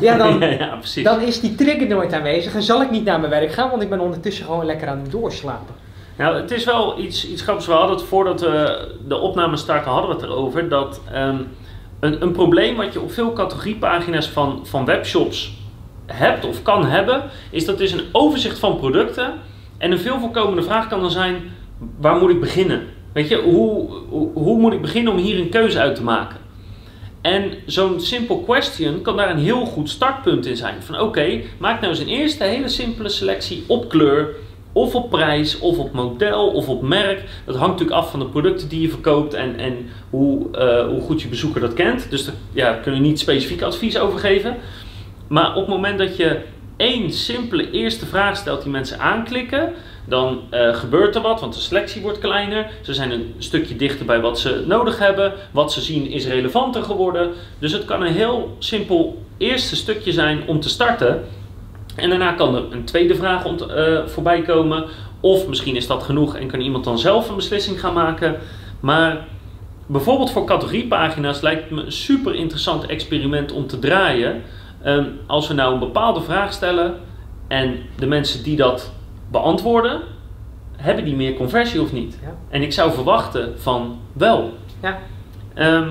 ja, 0.00 0.16
dan, 0.16 0.38
ja, 0.40 0.46
ja, 0.46 0.76
precies. 0.76 1.04
dan 1.04 1.20
is 1.20 1.40
die 1.40 1.54
trigger 1.54 1.86
nooit 1.86 2.12
aanwezig 2.12 2.54
en 2.54 2.62
zal 2.62 2.82
ik 2.82 2.90
niet 2.90 3.04
naar 3.04 3.18
mijn 3.18 3.30
werk 3.30 3.52
gaan, 3.52 3.70
want 3.70 3.82
ik 3.82 3.90
ben 3.90 4.00
ondertussen 4.00 4.44
gewoon 4.44 4.66
lekker 4.66 4.88
aan 4.88 4.98
het 4.98 5.10
doorslapen. 5.10 5.74
Nou, 6.16 6.36
het 6.36 6.50
is 6.50 6.64
wel 6.64 6.98
iets, 6.98 7.28
iets 7.28 7.42
grappigs. 7.42 7.66
We 7.66 7.72
hadden 7.72 7.96
het 7.96 8.06
voordat 8.06 8.40
we 8.40 8.88
de 9.08 9.16
opname 9.16 9.56
starten, 9.56 9.90
hadden 9.90 10.10
we 10.10 10.16
het 10.16 10.24
erover. 10.24 10.68
Dat 10.68 11.00
ehm, 11.12 11.36
een, 12.00 12.22
een 12.22 12.32
probleem 12.32 12.76
wat 12.76 12.92
je 12.92 13.00
op 13.00 13.12
veel 13.12 13.32
categoriepagina's 13.32 14.28
van, 14.28 14.60
van 14.66 14.84
webshops 14.84 15.54
hebt 16.06 16.44
of 16.44 16.62
kan 16.62 16.86
hebben, 16.86 17.22
is 17.50 17.64
dat 17.64 17.80
is 17.80 17.92
een 17.92 18.04
overzicht 18.12 18.58
van 18.58 18.76
producten. 18.76 19.32
En 19.78 19.92
een 19.92 19.98
veel 19.98 20.18
voorkomende 20.18 20.62
vraag 20.62 20.88
kan 20.88 21.00
dan 21.00 21.10
zijn, 21.10 21.42
waar 21.98 22.16
moet 22.16 22.30
ik 22.30 22.40
beginnen? 22.40 22.82
Weet 23.12 23.28
je, 23.28 23.42
hoe, 23.42 23.90
hoe, 24.08 24.30
hoe 24.32 24.58
moet 24.58 24.72
ik 24.72 24.80
beginnen 24.80 25.12
om 25.12 25.18
hier 25.18 25.38
een 25.38 25.48
keuze 25.48 25.78
uit 25.78 25.94
te 25.94 26.02
maken? 26.02 26.36
En 27.26 27.52
zo'n 27.64 28.00
simple 28.00 28.44
question 28.44 29.02
kan 29.02 29.16
daar 29.16 29.30
een 29.30 29.38
heel 29.38 29.64
goed 29.64 29.90
startpunt 29.90 30.46
in 30.46 30.56
zijn. 30.56 30.82
Van 30.82 31.00
oké, 31.00 31.40
maak 31.58 31.80
nou 31.80 31.92
eens 31.92 32.02
een 32.02 32.08
eerste 32.08 32.44
hele 32.44 32.68
simpele 32.68 33.08
selectie 33.08 33.64
op 33.66 33.88
kleur, 33.88 34.34
of 34.72 34.94
op 34.94 35.10
prijs, 35.10 35.58
of 35.58 35.78
op 35.78 35.92
model, 35.92 36.48
of 36.48 36.68
op 36.68 36.82
merk. 36.82 37.24
Dat 37.44 37.56
hangt 37.56 37.70
natuurlijk 37.70 38.00
af 38.00 38.10
van 38.10 38.20
de 38.20 38.26
producten 38.26 38.68
die 38.68 38.80
je 38.80 38.88
verkoopt 38.88 39.34
en, 39.34 39.56
en 39.58 39.76
hoe, 40.10 40.50
eh, 40.50 40.86
hoe 40.86 41.00
goed 41.00 41.22
je 41.22 41.28
bezoeker 41.28 41.60
dat 41.60 41.74
kent. 41.74 42.10
Dus 42.10 42.24
daar 42.24 42.34
ja, 42.52 42.72
kunnen 42.72 43.02
niet 43.02 43.18
specifiek 43.18 43.62
advies 43.62 43.98
over 43.98 44.18
geven. 44.18 44.56
Maar 45.28 45.48
op 45.48 45.66
het 45.66 45.74
moment 45.74 45.98
dat 45.98 46.16
je 46.16 46.40
één 46.76 47.12
simpele 47.12 47.70
eerste 47.70 48.06
vraag 48.06 48.36
stelt 48.36 48.62
die 48.62 48.72
mensen 48.72 49.00
aanklikken, 49.00 49.72
dan 50.06 50.40
eh, 50.50 50.74
gebeurt 50.74 51.14
er 51.14 51.22
wat, 51.22 51.40
want 51.40 51.54
de 51.54 51.60
selectie 51.60 52.02
wordt 52.02 52.18
kleiner. 52.18 52.70
Ze 52.82 52.94
zijn 52.94 53.10
een 53.10 53.34
stukje 53.38 53.76
dichter 53.76 54.06
bij 54.06 54.20
wat 54.20 54.38
ze 54.38 54.64
nodig 54.66 54.98
hebben. 54.98 55.32
Wat 55.50 55.72
ze 55.72 55.80
zien 55.80 56.10
is 56.10 56.26
relevanter 56.26 56.82
geworden. 56.82 57.32
Dus 57.58 57.72
het 57.72 57.84
kan 57.84 58.02
een 58.02 58.12
heel 58.12 58.56
simpel 58.58 59.22
eerste 59.36 59.76
stukje 59.76 60.12
zijn 60.12 60.42
om 60.46 60.60
te 60.60 60.68
starten. 60.68 61.24
En 61.96 62.08
daarna 62.08 62.32
kan 62.32 62.54
er 62.54 62.64
een 62.70 62.84
tweede 62.84 63.14
vraag 63.14 63.44
eh, 63.44 64.06
voorbij 64.06 64.42
komen. 64.42 64.84
Of 65.20 65.48
misschien 65.48 65.76
is 65.76 65.86
dat 65.86 66.02
genoeg 66.02 66.36
en 66.36 66.46
kan 66.46 66.60
iemand 66.60 66.84
dan 66.84 66.98
zelf 66.98 67.28
een 67.28 67.36
beslissing 67.36 67.80
gaan 67.80 67.94
maken. 67.94 68.36
Maar 68.80 69.26
bijvoorbeeld 69.86 70.30
voor 70.30 70.44
categoriepagina's 70.44 71.40
lijkt 71.40 71.62
het 71.62 71.70
me 71.70 71.82
een 71.82 71.92
super 71.92 72.34
interessant 72.34 72.86
experiment 72.86 73.52
om 73.52 73.66
te 73.66 73.78
draaien. 73.78 74.42
Ehm, 74.82 75.04
als 75.26 75.48
we 75.48 75.54
nou 75.54 75.72
een 75.72 75.78
bepaalde 75.78 76.20
vraag 76.20 76.52
stellen 76.52 76.94
en 77.48 77.78
de 77.98 78.06
mensen 78.06 78.42
die 78.42 78.56
dat 78.56 78.92
beantwoorden, 79.30 80.00
hebben 80.76 81.04
die 81.04 81.16
meer 81.16 81.34
conversie 81.34 81.80
of 81.80 81.92
niet? 81.92 82.18
Ja. 82.22 82.34
En 82.48 82.62
ik 82.62 82.72
zou 82.72 82.92
verwachten 82.92 83.60
van 83.60 83.98
wel. 84.12 84.52
Ja. 84.82 84.98
Ehm, 85.54 85.88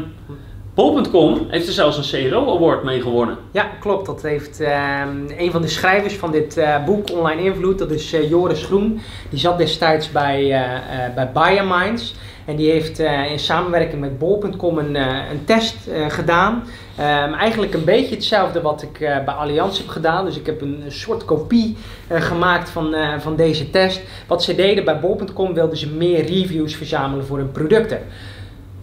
Bol.com 0.75 1.45
heeft 1.47 1.67
er 1.67 1.73
zelfs 1.73 1.97
een 2.13 2.29
CRO 2.29 2.55
Award 2.55 2.83
mee 2.83 3.01
gewonnen. 3.01 3.37
Ja, 3.51 3.63
klopt. 3.79 4.05
Dat 4.05 4.21
heeft 4.21 4.59
ehm, 4.59 5.17
een 5.37 5.51
van 5.51 5.61
de 5.61 5.67
schrijvers 5.67 6.15
van 6.15 6.31
dit 6.31 6.57
eh, 6.57 6.85
boek 6.85 7.11
Online 7.11 7.41
Invloed, 7.41 7.77
dat 7.77 7.91
is 7.91 8.13
eh, 8.13 8.29
Joris 8.29 8.63
Groen. 8.63 9.01
Die 9.29 9.39
zat 9.39 9.57
destijds 9.57 10.11
bij, 10.11 10.51
eh 10.51 11.15
bij 11.15 11.31
Biominds. 11.31 12.15
En 12.45 12.55
die 12.55 12.71
heeft 12.71 12.99
in 13.29 13.39
samenwerking 13.39 14.01
met 14.01 14.19
bol.com 14.19 14.77
een, 14.77 14.95
een 14.95 15.45
test 15.45 15.75
gedaan. 16.07 16.63
Ehm, 16.97 17.33
eigenlijk 17.33 17.73
een 17.73 17.83
beetje 17.83 18.15
hetzelfde 18.15 18.61
wat 18.61 18.81
ik 18.81 18.99
bij 18.99 19.33
Allianz 19.33 19.77
heb 19.77 19.87
gedaan. 19.87 20.25
Dus 20.25 20.37
ik 20.37 20.45
heb 20.45 20.61
een, 20.61 20.83
soort 20.87 21.25
kopie 21.25 21.77
gemaakt 22.09 22.69
van, 22.69 22.95
van 23.19 23.35
deze 23.35 23.69
test. 23.69 24.01
Wat 24.27 24.43
ze 24.43 24.55
deden 24.55 24.85
bij 24.85 24.99
bol.com 24.99 25.53
wilden 25.53 25.77
ze 25.77 25.89
meer 25.89 26.25
reviews 26.25 26.75
verzamelen 26.75 27.25
voor 27.25 27.37
hun 27.37 27.51
producten. 27.51 27.99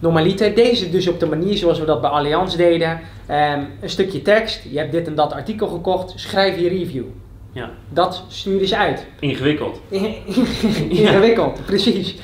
Normaliter 0.03 0.55
deze 0.55 0.91
dus 0.91 1.09
op 1.09 1.21
de 1.21 1.27
manier 1.27 1.57
zoals 1.57 1.79
we 1.79 1.85
dat 1.85 2.01
bij 2.01 2.11
Allianz 2.11 2.55
deden. 2.57 3.01
Ehm, 3.27 3.63
een 3.81 3.91
stukje 3.91 4.23
tekst, 4.23 4.63
je 4.71 4.79
hebt 4.79 4.93
dit 4.93 5.07
en 5.07 5.15
dat 5.15 5.33
artikel 5.33 5.67
gekocht, 5.67 6.13
schrijf 6.17 6.59
je 6.61 6.69
review. 6.69 7.05
Ja, 7.53 7.71
Dat 7.89 8.25
sturen 8.29 8.69
ze 8.69 8.77
uit. 8.77 9.07
ingewikkeld. 9.21 9.81
Ingewikkeld, 10.89 11.65
precies. 11.67 12.17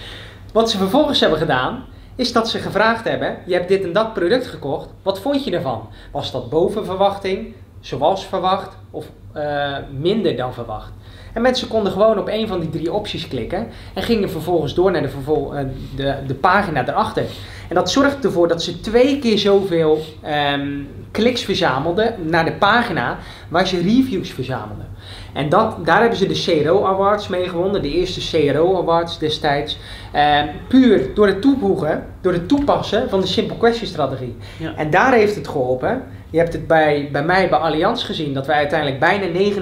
Wat 0.52 0.70
ze 0.70 0.76
vervolgens 0.76 1.20
hebben 1.20 1.38
gedaan, 1.38 1.84
is 2.16 2.32
dat 2.32 2.48
ze 2.48 2.58
gevraagd 2.58 3.04
hebben: 3.04 3.36
je 3.46 3.54
hebt 3.54 3.68
dit 3.68 3.82
en 3.84 3.92
dat 3.92 4.12
product 4.14 4.46
gekocht, 4.46 4.88
wat 5.02 5.20
vond 5.20 5.44
je 5.44 5.50
ervan? 5.50 5.88
Was 6.12 6.32
dat 6.32 6.50
boven 6.50 6.84
verwachting, 6.84 7.54
zoals 7.80 8.26
verwacht 8.26 8.76
of 8.90 9.06
eh, 9.32 9.76
minder 10.00 10.36
dan 10.36 10.54
verwacht? 10.54 10.92
En 11.32 11.42
mensen 11.42 11.68
konden 11.68 11.92
gewoon 11.92 12.18
op 12.18 12.28
een 12.28 12.48
van 12.48 12.60
die 12.60 12.70
drie 12.70 12.92
opties 12.92 13.28
klikken 13.28 13.68
en 13.94 14.02
gingen 14.02 14.30
vervolgens 14.30 14.74
door 14.74 14.90
naar 14.90 15.02
de, 15.02 15.08
vervol- 15.08 15.54
eh, 15.54 15.64
de, 15.96 16.14
de 16.26 16.34
pagina 16.34 16.88
erachter. 16.88 17.24
En 17.68 17.74
dat 17.74 17.90
zorgde 17.90 18.26
ervoor 18.26 18.48
dat 18.48 18.62
ze 18.62 18.80
twee 18.80 19.18
keer 19.18 19.38
zoveel 19.38 19.98
ehm, 20.22 20.82
kliks 21.10 21.42
verzamelden 21.42 22.14
naar 22.22 22.44
de 22.44 22.52
pagina 22.52 23.18
waar 23.48 23.66
ze 23.66 23.76
reviews 23.76 24.30
verzamelden. 24.30 24.86
En 25.32 25.48
dat, 25.48 25.86
daar 25.86 26.00
hebben 26.00 26.18
ze 26.18 26.26
de 26.26 26.62
CRO 26.62 26.84
Awards 26.84 27.28
mee 27.28 27.48
gewonnen, 27.48 27.82
de 27.82 27.92
eerste 27.92 28.20
CRO 28.50 28.78
Awards 28.78 29.18
destijds. 29.18 29.78
Eh, 30.12 30.42
puur 30.68 31.14
door 31.14 31.26
het 31.26 31.42
toevoegen, 31.42 32.06
door 32.20 32.32
het 32.32 32.48
toepassen 32.48 33.08
van 33.08 33.20
de 33.20 33.26
Simple 33.26 33.56
Question 33.56 33.88
strategie. 33.88 34.36
Ja. 34.58 34.74
En 34.76 34.90
daar 34.90 35.12
heeft 35.12 35.34
het 35.34 35.48
geholpen. 35.48 36.02
Je 36.30 36.38
hebt 36.38 36.52
het 36.52 36.66
bij, 36.66 37.08
bij 37.12 37.24
mij 37.24 37.48
bij 37.48 37.58
Allianz 37.58 38.06
gezien 38.06 38.34
dat 38.34 38.46
wij 38.46 38.56
uiteindelijk 38.56 39.00
bijna 39.00 39.52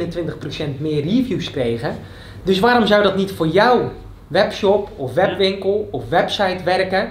29% 0.76 0.78
meer 0.78 1.02
reviews 1.02 1.50
kregen. 1.50 1.96
Dus 2.42 2.58
waarom 2.58 2.87
zou 2.87 3.02
dat 3.02 3.16
niet 3.16 3.32
voor 3.32 3.49
jouw 3.49 3.92
webshop 4.28 4.90
of 4.96 5.14
webwinkel 5.14 5.88
of 5.90 6.08
website 6.08 6.64
werken? 6.64 7.11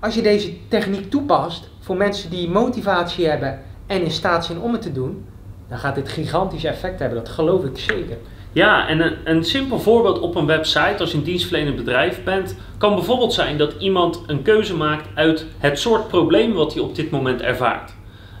Als 0.00 0.14
je 0.14 0.22
deze 0.22 0.52
techniek 0.68 1.10
toepast 1.10 1.70
voor 1.80 1.96
mensen 1.96 2.30
die 2.30 2.48
motivatie 2.48 3.26
hebben 3.26 3.60
en 3.86 4.02
in 4.02 4.10
staat 4.10 4.44
zijn 4.44 4.60
om 4.60 4.72
het 4.72 4.82
te 4.82 4.92
doen, 4.92 5.24
dan 5.68 5.78
gaat 5.78 5.94
dit 5.94 6.08
gigantisch 6.08 6.64
effect 6.64 6.98
hebben. 6.98 7.18
Dat 7.18 7.28
geloof 7.28 7.64
ik 7.64 7.78
zeker. 7.78 8.16
Ja, 8.52 8.88
en 8.88 9.00
een, 9.00 9.16
een 9.24 9.44
simpel 9.44 9.80
voorbeeld 9.80 10.20
op 10.20 10.34
een 10.34 10.46
website, 10.46 10.96
als 10.98 11.10
je 11.10 11.16
een 11.16 11.24
dienstverlenend 11.24 11.76
bedrijf 11.76 12.24
bent, 12.24 12.56
kan 12.78 12.94
bijvoorbeeld 12.94 13.32
zijn 13.32 13.58
dat 13.58 13.74
iemand 13.78 14.22
een 14.26 14.42
keuze 14.42 14.76
maakt 14.76 15.08
uit 15.14 15.46
het 15.58 15.78
soort 15.78 16.08
probleem 16.08 16.52
wat 16.52 16.74
hij 16.74 16.82
op 16.82 16.94
dit 16.94 17.10
moment 17.10 17.42
ervaart. 17.42 17.92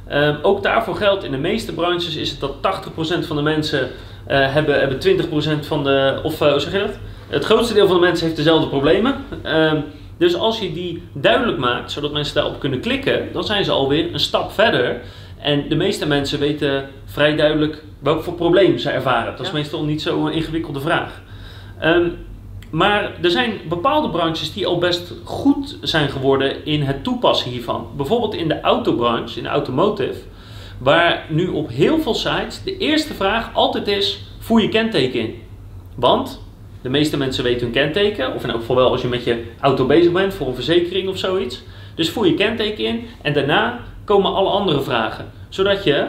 Ehm, 0.08 0.34
ook 0.42 0.62
daarvoor 0.62 0.94
geldt 0.96 1.24
in 1.24 1.30
de 1.30 1.36
meeste 1.38 1.72
branches 1.74 2.16
is 2.16 2.30
het 2.30 2.40
dat 2.40 2.62
80% 2.62 3.26
van 3.26 3.36
de 3.36 3.42
mensen 3.42 3.90
eh, 4.26 4.52
hebben, 4.52 4.78
hebben 4.78 4.98
20% 4.98 5.66
van 5.66 5.84
de, 5.84 6.20
of 6.22 6.40
eh, 6.40 6.50
hoe 6.50 6.60
zeg 6.60 6.72
je 6.72 6.78
dat? 6.78 6.98
Het 7.28 7.44
grootste 7.44 7.74
deel 7.74 7.86
van 7.86 7.96
de 7.96 8.02
mensen 8.02 8.24
heeft 8.24 8.36
dezelfde 8.36 8.68
problemen. 8.68 9.14
Ehm, 9.42 9.80
dus 10.18 10.34
als 10.36 10.58
je 10.60 10.72
die 10.72 11.02
duidelijk 11.12 11.58
maakt, 11.58 11.92
zodat 11.92 12.12
mensen 12.12 12.34
daarop 12.34 12.60
kunnen 12.60 12.80
klikken, 12.80 13.28
dan 13.32 13.44
zijn 13.44 13.64
ze 13.64 13.70
alweer 13.70 14.12
een 14.12 14.20
stap 14.20 14.52
verder. 14.52 15.00
En 15.38 15.68
de 15.68 15.74
meeste 15.74 16.06
mensen 16.06 16.38
weten 16.38 16.88
vrij 17.04 17.36
duidelijk 17.36 17.84
welk 17.98 18.22
voor 18.22 18.34
probleem 18.34 18.78
ze 18.78 18.90
ervaren. 18.90 19.30
Dat 19.32 19.40
is 19.40 19.46
Ja. 19.46 19.52
meestal 19.52 19.84
niet 19.84 20.02
zo'n 20.02 20.32
ingewikkelde 20.32 20.80
vraag. 20.80 21.22
Ehm, 21.78 22.08
maar 22.74 23.12
er 23.22 23.30
zijn 23.30 23.60
bepaalde 23.68 24.10
branches 24.10 24.52
die 24.52 24.66
al 24.66 24.78
best 24.78 25.12
goed 25.24 25.78
zijn 25.80 26.08
geworden 26.08 26.64
in 26.64 26.82
het 26.82 27.04
toepassen 27.04 27.50
hiervan. 27.50 27.86
Bijvoorbeeld 27.96 28.34
in 28.34 28.48
de 28.48 28.60
autobranche, 28.60 29.36
in 29.36 29.42
de 29.42 29.48
automotive, 29.48 30.20
waar 30.78 31.26
nu 31.28 31.48
op 31.48 31.68
heel 31.68 32.00
veel 32.00 32.14
sites 32.14 32.62
de 32.62 32.76
eerste 32.76 33.14
vraag 33.14 33.50
altijd 33.52 33.88
is: 33.88 34.24
voer 34.38 34.60
je 34.60 34.68
kenteken 34.68 35.20
in? 35.20 35.42
Want 35.94 36.42
de 36.82 36.88
meeste 36.88 37.16
mensen 37.16 37.44
weten 37.44 37.60
hun 37.60 37.72
kenteken, 37.72 38.34
of 38.34 38.42
in 38.42 38.50
elk 38.50 38.60
geval 38.60 38.76
wel 38.76 38.90
als 38.90 39.02
je 39.02 39.08
met 39.08 39.24
je 39.24 39.44
auto 39.60 39.86
bezig 39.86 40.12
bent 40.12 40.34
voor 40.34 40.46
een 40.46 40.54
verzekering 40.54 41.08
of 41.08 41.18
zoiets. 41.18 41.62
Dus 41.94 42.10
voer 42.10 42.26
je 42.26 42.34
kenteken 42.34 42.84
in 42.84 43.06
en 43.22 43.32
daarna 43.32 43.80
komen 44.04 44.34
alle 44.34 44.50
andere 44.50 44.80
vragen. 44.80 45.30
Zodat 45.48 45.84
je, 45.84 46.06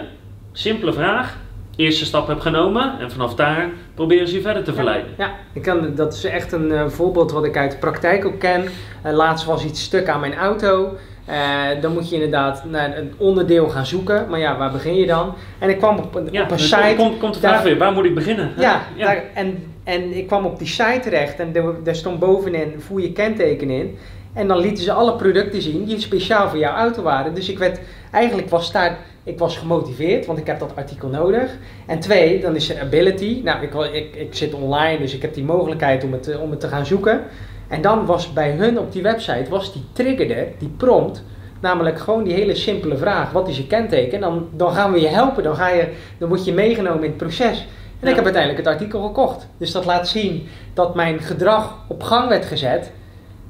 simpele 0.51 0.93
vraag, 0.93 1.38
eerste 1.75 2.05
stap 2.05 2.27
hebt 2.27 2.41
genomen 2.41 3.00
en 3.00 3.12
vanaf 3.12 3.36
daar 3.36 3.70
proberen 3.96 4.27
ze 4.27 4.36
je 4.36 4.41
verder 4.41 4.63
te 4.63 4.74
verleiden. 4.74 5.12
Ja, 5.17 5.32
ik 5.53 5.62
kan, 5.62 5.96
dat 5.96 6.13
is 6.13 6.24
echt 6.24 6.51
een 6.51 6.72
eh, 6.72 6.88
voorbeeld 6.88 7.32
wat 7.32 7.46
ik 7.46 7.58
uit 7.58 7.72
de 7.72 7.77
praktijk 7.77 8.25
ook 8.25 8.39
ken. 8.39 8.63
Eh, 9.03 9.13
laatst 9.13 9.46
was 9.46 9.65
iets 9.65 9.84
stuk 9.84 10.10
aan 10.10 10.20
mijn 10.20 10.36
auto. 10.36 10.98
Eh, 11.25 11.36
dan 11.82 11.94
moet 11.94 12.10
je 12.10 12.15
inderdaad 12.15 12.65
naar 12.65 12.98
een 12.98 13.13
onderdeel 13.17 13.70
gaan 13.70 13.86
zoeken. 13.86 14.25
Maar 14.29 14.39
ja, 14.39 14.58
waar 14.58 14.72
begin 14.72 14.96
je 14.96 15.05
dan? 15.05 15.34
En 15.60 15.70
ik 15.70 15.77
kwam 15.77 15.98
op 15.98 16.15
een, 16.15 16.27
Ja, 16.32 16.44
op 16.44 16.51
een 16.51 16.58
dus 16.58 16.70
site. 16.70 16.94
komt, 16.98 17.17
komt 17.17 17.34
de 17.34 17.39
vraag 17.39 17.53
daar- 17.53 17.63
weer, 17.63 17.77
waar 17.77 17.91
moet 17.94 18.05
ik 18.05 18.15
beginnen? 18.15 18.51
Ja, 18.58 18.82
ja. 18.96 19.05
Daar, 19.05 19.24
en, 19.34 19.63
en 19.84 20.17
ik 20.17 20.27
kwam 20.27 20.46
op 20.46 20.58
die 20.60 20.67
site 20.67 21.00
terecht 21.01 21.39
en 21.39 21.53
daar 21.84 21.96
stond 21.96 22.20
bovenin 22.20 22.74
voer 22.77 23.01
je 23.01 23.12
kenteken 23.12 23.70
in. 23.70 23.98
En 24.34 24.48
dan 24.48 24.58
lieten 24.58 24.84
ze 24.84 24.91
alle 24.91 25.15
producten 25.15 25.62
zien 25.62 25.86
die 25.86 26.00
speciaal 26.00 26.50
voor 26.50 26.60
jouw 26.60 26.75
auto 26.75 27.01
waren. 27.01 27.34
Dus 27.34 27.50
ik 27.50 27.58
werd, 27.58 27.79
eigenlijk 28.15 28.50
was 28.50 28.72
daar, 28.72 28.98
ik 29.24 29.39
was 29.39 29.57
gemotiveerd, 29.57 30.25
want 30.25 30.39
ik 30.39 30.48
heb 30.48 30.60
dat 30.60 30.75
artikel 30.75 31.07
nodig. 31.10 31.51
En 31.88 32.00
twee, 32.00 32.41
dan 32.41 32.55
is 32.55 32.69
er 32.69 32.81
ability. 32.81 33.41
Nou, 33.43 33.63
ik, 33.63 33.74
ik, 33.93 34.15
ik 34.15 34.36
zit 34.36 34.53
online, 34.53 34.98
dus 34.98 35.13
ik 35.13 35.22
heb 35.22 35.34
die 35.34 35.43
mogelijkheid 35.43 36.03
om 36.03 36.12
het, 36.12 36.24
te- 36.24 36.39
om 36.39 36.50
het 36.51 36.60
te 36.60 36.67
gaan 36.67 36.86
zoeken. 36.86 37.22
En 37.67 37.81
dan 37.81 38.05
was 38.05 38.34
bij 38.34 38.51
hun 38.51 38.79
op 38.79 38.91
die 38.91 39.01
website, 39.01 39.50
was 39.50 39.74
die 39.74 39.84
triggerde, 39.93 40.48
die 40.57 40.74
prompt, 40.77 41.24
namelijk 41.60 42.00
gewoon 42.00 42.24
die 42.24 42.34
hele 42.34 42.55
simpele 42.55 42.98
vraag, 42.98 43.31
wat 43.31 43.48
is 43.48 43.57
je 43.57 43.67
kenteken? 43.67 44.13
En 44.13 44.22
dan, 44.22 44.48
dan 44.51 44.72
gaan 44.74 44.91
we 44.91 45.00
je 45.00 45.07
helpen, 45.07 45.43
dan, 45.43 45.55
ga 45.55 45.69
je, 45.69 45.88
dan 46.17 46.29
word 46.29 46.45
je 46.45 46.53
meegenomen 46.53 47.03
in 47.03 47.10
het 47.10 47.17
proces. 47.17 47.60
En 48.00 48.05
Ja. 48.05 48.10
ik 48.10 48.15
heb 48.15 48.24
uiteindelijk 48.24 48.63
het 48.65 48.74
artikel 48.74 49.01
gekocht. 49.05 49.48
Dus 49.57 49.72
dat 49.72 49.86
laat 49.86 50.07
zien 50.07 50.48
dat 50.74 50.95
mijn 50.95 51.19
gedrag 51.19 51.75
op 51.88 52.03
gang 52.03 52.27
werd 52.29 52.45
gezet. 52.45 52.91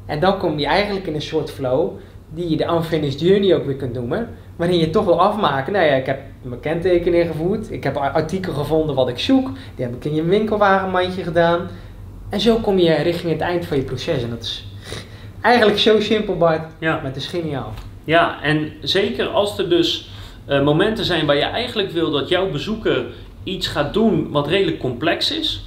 En 0.06 0.20
dan 0.20 0.38
kom 0.38 0.60
je 0.60 0.66
eigenlijk 0.66 1.08
in 1.08 1.14
een 1.16 1.22
soort 1.22 1.52
flow 1.52 1.92
die 2.34 2.50
je 2.50 2.58
de 2.58 2.68
unfinished 2.72 3.20
journey 3.20 3.56
ook 3.56 3.66
weer 3.66 3.76
kunt 3.76 3.94
noemen. 3.94 4.30
Waarin 4.56 4.78
je 4.78 4.90
toch 4.90 5.06
wil 5.06 5.22
afmaken. 5.22 5.74
Nou 5.74 5.86
ja, 5.86 5.94
ik 5.94 6.06
heb 6.06 6.20
mijn 6.42 6.60
kenteken 6.60 7.14
ingevoerd. 7.14 7.72
Ik 7.72 7.84
heb 7.84 7.98
artikel 7.98 8.54
gevonden 8.54 8.96
wat 8.96 9.10
ik 9.10 9.20
zoek. 9.20 9.50
Die 9.76 9.86
heb 9.86 9.96
ik 9.96 10.06
in 10.06 10.16
je 10.16 10.24
winkelwagenmandje 10.24 11.24
gedaan. 11.24 11.68
En 12.30 12.40
zo 12.40 12.56
kom 12.56 12.78
je 12.78 12.94
richting 12.94 13.32
het 13.32 13.42
eind 13.42 13.66
van 13.66 13.78
je 13.78 13.84
proces. 13.84 14.24
En 14.24 14.30
dat 14.30 14.44
is 14.44 14.68
eigenlijk 15.42 15.80
zo 15.80 16.00
simpel, 16.00 16.38
Bart. 16.38 16.72
Ja. 16.80 16.94
Maar 16.96 17.06
het 17.06 17.16
is 17.16 17.28
geniaal. 17.28 17.74
Ja, 18.04 18.42
en 18.42 18.72
zeker 18.82 19.28
als 19.28 19.58
er 19.58 19.70
dus 19.70 20.10
eh, 20.46 20.64
momenten 20.64 21.06
zijn 21.06 21.26
waar 21.26 21.36
je 21.36 21.42
eigenlijk 21.42 21.92
wil 21.92 22.12
dat 22.12 22.30
jouw 22.30 22.50
bezoeker 22.50 23.06
iets 23.44 23.68
gaat 23.68 23.94
doen 23.94 24.32
wat 24.32 24.48
redelijk 24.48 24.80
complex 24.80 25.32
is, 25.32 25.66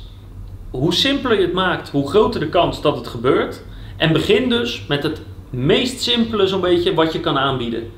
hoe 0.71 0.95
simpeler 0.95 1.39
je 1.39 1.45
het 1.45 1.53
maakt, 1.53 1.89
hoe 1.89 2.09
groter 2.09 2.41
de 2.41 2.49
kans 2.49 2.83
dat 2.83 2.97
het 2.97 3.07
gebeurt. 3.07 3.63
En 3.97 4.13
begin 4.13 4.49
dus 4.49 4.87
met 4.89 5.03
het 5.03 5.21
meest 5.51 6.01
simpele 6.03 6.47
zo'n 6.47 6.61
beetje 6.61 6.95
wat 6.95 7.13
je 7.13 7.21
kan 7.21 7.39
aanbieden. 7.39 7.91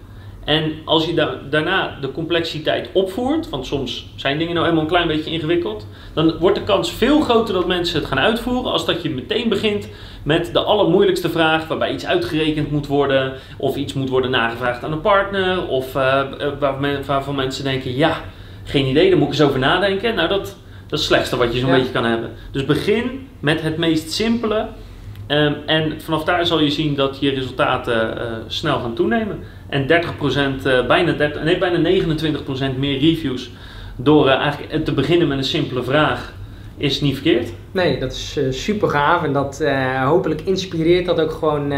En 0.44 0.72
als 0.84 1.06
je 1.06 1.14
da- 1.14 1.38
daarna 1.50 1.98
de 2.00 2.12
complexiteit 2.12 2.88
opvoert, 2.92 3.48
want 3.48 3.66
soms 3.66 4.06
zijn 4.16 4.38
dingen 4.38 4.54
nou 4.54 4.66
eenmaal 4.66 4.82
een 4.82 4.88
klein 4.88 5.06
beetje 5.08 5.30
ingewikkeld, 5.30 5.86
dan 6.14 6.36
wordt 6.38 6.56
de 6.58 6.64
kans 6.64 6.92
veel 6.92 7.20
groter 7.20 7.54
dat 7.54 7.66
mensen 7.66 7.98
het 7.98 8.08
gaan 8.08 8.18
uitvoeren 8.18 8.72
als 8.72 8.86
dat 8.86 9.02
je 9.02 9.10
meteen 9.10 9.48
begint 9.48 9.88
met 10.22 10.50
de 10.52 10.58
allermoeilijkste 10.62 11.30
vraag 11.30 11.66
waarbij 11.68 11.92
iets 11.92 12.06
uitgerekend 12.06 12.70
moet 12.70 12.86
worden 12.86 13.32
of 13.56 13.76
iets 13.76 13.92
moet 13.92 14.08
worden 14.08 14.30
nagevraagd 14.30 14.84
aan 14.84 14.92
een 14.92 15.00
partner 15.00 15.66
of 15.68 15.94
eh, 15.94 16.20
eh, 16.20 16.48
waar 16.58 16.80
men- 16.80 17.04
waarvan 17.06 17.34
mensen 17.34 17.64
denken 17.64 17.96
ja, 17.96 18.20
geen 18.64 18.86
idee, 18.86 19.08
daar 19.10 19.18
moet 19.18 19.26
ik 19.32 19.32
eens 19.38 19.42
over 19.48 19.58
nadenken. 19.58 20.14
Nou, 20.14 20.28
dat, 20.28 20.38
dat 20.40 20.46
is 20.46 20.56
het 20.90 21.00
slechtste 21.00 21.36
wat 21.36 21.52
je 21.52 21.58
zo'n 21.60 21.68
Ja. 21.70 21.76
beetje 21.76 21.92
kan 21.92 22.04
hebben. 22.04 22.30
Dus 22.50 22.64
begin 22.64 23.28
met 23.40 23.62
het 23.62 23.76
meest 23.76 24.12
simpele 24.12 24.66
Ehm, 25.30 25.54
en 25.66 26.00
vanaf 26.00 26.24
daar 26.24 26.46
zal 26.46 26.60
je 26.60 26.70
zien 26.70 26.94
dat 26.94 27.18
je 27.20 27.30
resultaten 27.30 28.18
eh, 28.18 28.32
snel 28.46 28.78
gaan 28.78 28.94
toenemen. 28.94 29.38
En 29.68 29.86
30%, 29.86 30.66
eh, 30.66 30.86
bijna, 30.86 31.12
30, 31.12 31.42
nee, 31.42 31.58
bijna 31.58 31.78
29% 31.78 32.78
meer 32.78 32.98
reviews 32.98 33.50
door 33.96 34.28
eh, 34.28 34.34
eigenlijk 34.34 34.84
te 34.84 34.92
beginnen 34.92 35.28
met 35.28 35.38
een 35.38 35.44
simpele 35.44 35.82
vraag 35.82 36.32
is 36.76 37.00
niet 37.00 37.14
verkeerd. 37.14 37.52
Nee, 37.72 37.98
dat 37.98 38.12
is 38.12 38.38
super 38.50 38.88
gaaf 38.88 39.22
en 39.22 39.32
dat 39.32 39.64
hopelijk 40.04 40.40
inspireert 40.40 41.06
dat 41.06 41.20
ook 41.20 41.30
gewoon 41.30 41.72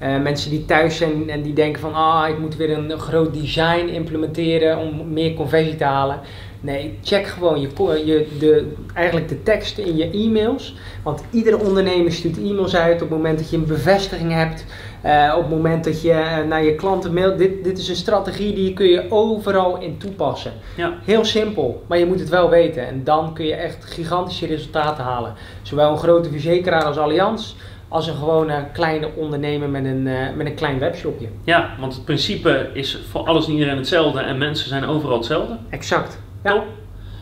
mensen 0.00 0.50
die 0.50 0.64
thuis 0.64 0.96
zijn 0.96 1.30
en 1.30 1.42
die 1.42 1.52
denken 1.52 1.80
van 1.80 1.94
ah, 1.94 2.28
ik 2.28 2.38
moet 2.38 2.56
weer 2.56 2.78
een 2.78 2.98
groot 2.98 3.34
design 3.34 3.88
implementeren 3.92 4.78
om 4.78 5.12
meer 5.12 5.34
conversie 5.34 5.76
te 5.76 5.84
halen. 5.84 6.20
Nee, 6.60 6.98
check 7.02 7.26
gewoon 7.26 7.60
je, 7.60 7.68
je, 8.04 8.26
de, 8.38 8.72
eigenlijk 8.94 9.28
de 9.28 9.42
teksten 9.42 9.84
in 9.84 9.96
je 9.96 10.10
e-mails. 10.10 10.74
Want 11.02 11.22
iedere 11.30 11.58
ondernemer 11.58 12.12
stuurt 12.12 12.38
e-mails 12.38 12.76
uit 12.76 12.94
op 13.02 13.08
het 13.08 13.18
moment 13.18 13.38
dat 13.38 13.50
je 13.50 13.56
een 13.56 13.66
bevestiging 13.66 14.32
hebt. 14.32 14.64
eh, 15.02 15.32
op 15.36 15.42
het 15.42 15.50
moment 15.50 15.84
dat 15.84 16.02
je 16.02 16.10
eh, 16.12 16.44
naar 16.48 16.64
je 16.64 16.74
klanten 16.74 17.14
mailt. 17.14 17.38
Dit, 17.38 17.64
dit 17.64 17.78
is 17.78 17.88
een 17.88 17.96
strategie 17.96 18.54
die 18.54 18.72
kun 18.72 18.86
je 18.86 19.04
overal 19.08 19.80
in 19.80 19.98
toepassen. 19.98 20.52
Ja. 20.76 20.94
Heel 21.04 21.24
simpel, 21.24 21.82
maar 21.86 21.98
je 21.98 22.06
moet 22.06 22.20
het 22.20 22.28
wel 22.28 22.50
weten. 22.50 22.86
En 22.86 23.04
dan 23.04 23.34
kun 23.34 23.44
je 23.46 23.54
echt 23.54 23.84
gigantische 23.84 24.46
resultaten 24.46 25.04
halen. 25.04 25.34
Zowel 25.62 25.90
een 25.90 25.98
grote 25.98 26.30
verzekeraar 26.30 26.84
als 26.84 26.96
Allianz, 26.98 27.52
als 27.88 28.06
een 28.06 28.14
gewone 28.14 28.64
kleine 28.72 29.08
ondernemer 29.16 29.68
met 29.68 29.84
een, 29.84 30.06
eh, 30.06 30.14
met 30.36 30.46
een 30.46 30.54
klein 30.54 30.78
webshopje. 30.78 31.28
Ja, 31.44 31.70
want 31.80 31.94
het 31.94 32.04
principe 32.04 32.70
is 32.72 32.98
voor 33.10 33.20
alles 33.26 33.46
en 33.46 33.52
iedereen 33.52 33.76
hetzelfde 33.76 34.20
en 34.20 34.38
mensen 34.38 34.68
zijn 34.68 34.84
overal 34.84 35.16
hetzelfde. 35.16 35.56
Exact. 35.70 36.18
Ja. 36.44 36.64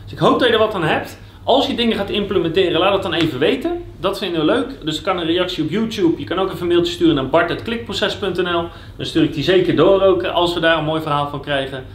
Dus 0.03 0.11
ik 0.11 0.19
hoop 0.19 0.39
dat 0.39 0.47
je 0.47 0.53
er 0.53 0.59
wat 0.59 0.73
aan 0.73 0.83
hebt. 0.83 1.17
Als 1.43 1.67
je 1.67 1.75
dingen 1.75 1.97
gaat 1.97 2.09
implementeren, 2.09 2.79
laat 2.79 2.93
het 2.93 3.01
dan 3.01 3.13
even 3.13 3.39
weten. 3.39 3.83
Dat 3.99 4.17
vinden 4.17 4.39
we 4.39 4.45
leuk. 4.45 4.85
Dus 4.85 5.01
kan 5.01 5.19
een 5.19 5.25
reactie 5.25 5.63
op 5.63 5.69
YouTube. 5.69 6.19
Je 6.19 6.25
kan 6.25 6.39
ook 6.39 6.47
even 6.47 6.61
een 6.61 6.67
mailtje 6.67 6.93
sturen 6.93 7.15
naar 7.15 7.29
bart.klikproces.nl. 7.29 8.65
Dan 8.95 9.05
stuur 9.05 9.23
ik 9.23 9.33
die 9.33 9.43
zeker 9.43 9.75
door 9.75 10.01
ook 10.01 10.23
als 10.23 10.53
we 10.53 10.59
daar 10.59 10.77
een 10.77 10.83
mooi 10.83 11.01
verhaal 11.01 11.29
van 11.29 11.41
krijgen. 11.41 11.85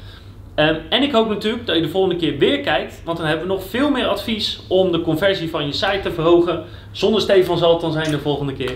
Um, 0.56 0.78
en 0.88 1.02
ik 1.02 1.12
hoop 1.12 1.28
natuurlijk 1.28 1.66
dat 1.66 1.76
je 1.76 1.82
de 1.82 1.88
volgende 1.88 2.16
keer 2.16 2.38
weer 2.38 2.60
kijkt, 2.60 3.02
want 3.04 3.18
dan 3.18 3.26
hebben 3.26 3.46
we 3.46 3.52
nog 3.52 3.64
veel 3.64 3.90
meer 3.90 4.06
advies 4.06 4.60
om 4.68 4.92
de 4.92 5.00
conversie 5.00 5.50
van 5.50 5.66
je 5.66 5.72
site 5.72 6.00
te 6.02 6.12
verhogen. 6.12 6.64
Zonder 6.90 7.20
Stefan 7.20 7.58
zal 7.58 7.72
het 7.72 7.80
dan 7.80 7.92
zijn 7.92 8.10
de 8.10 8.18
volgende 8.18 8.52
keer. 8.52 8.70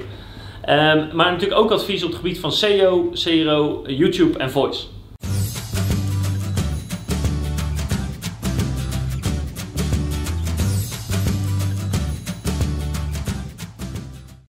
Um, 0.68 1.08
maar 1.12 1.32
natuurlijk 1.32 1.60
ook 1.60 1.70
advies 1.70 2.02
op 2.02 2.08
het 2.08 2.18
gebied 2.18 2.40
van 2.40 2.52
SEO, 2.52 3.10
CRO, 3.12 3.82
YouTube 3.86 4.38
en 4.38 4.50
Voice. 4.50 4.86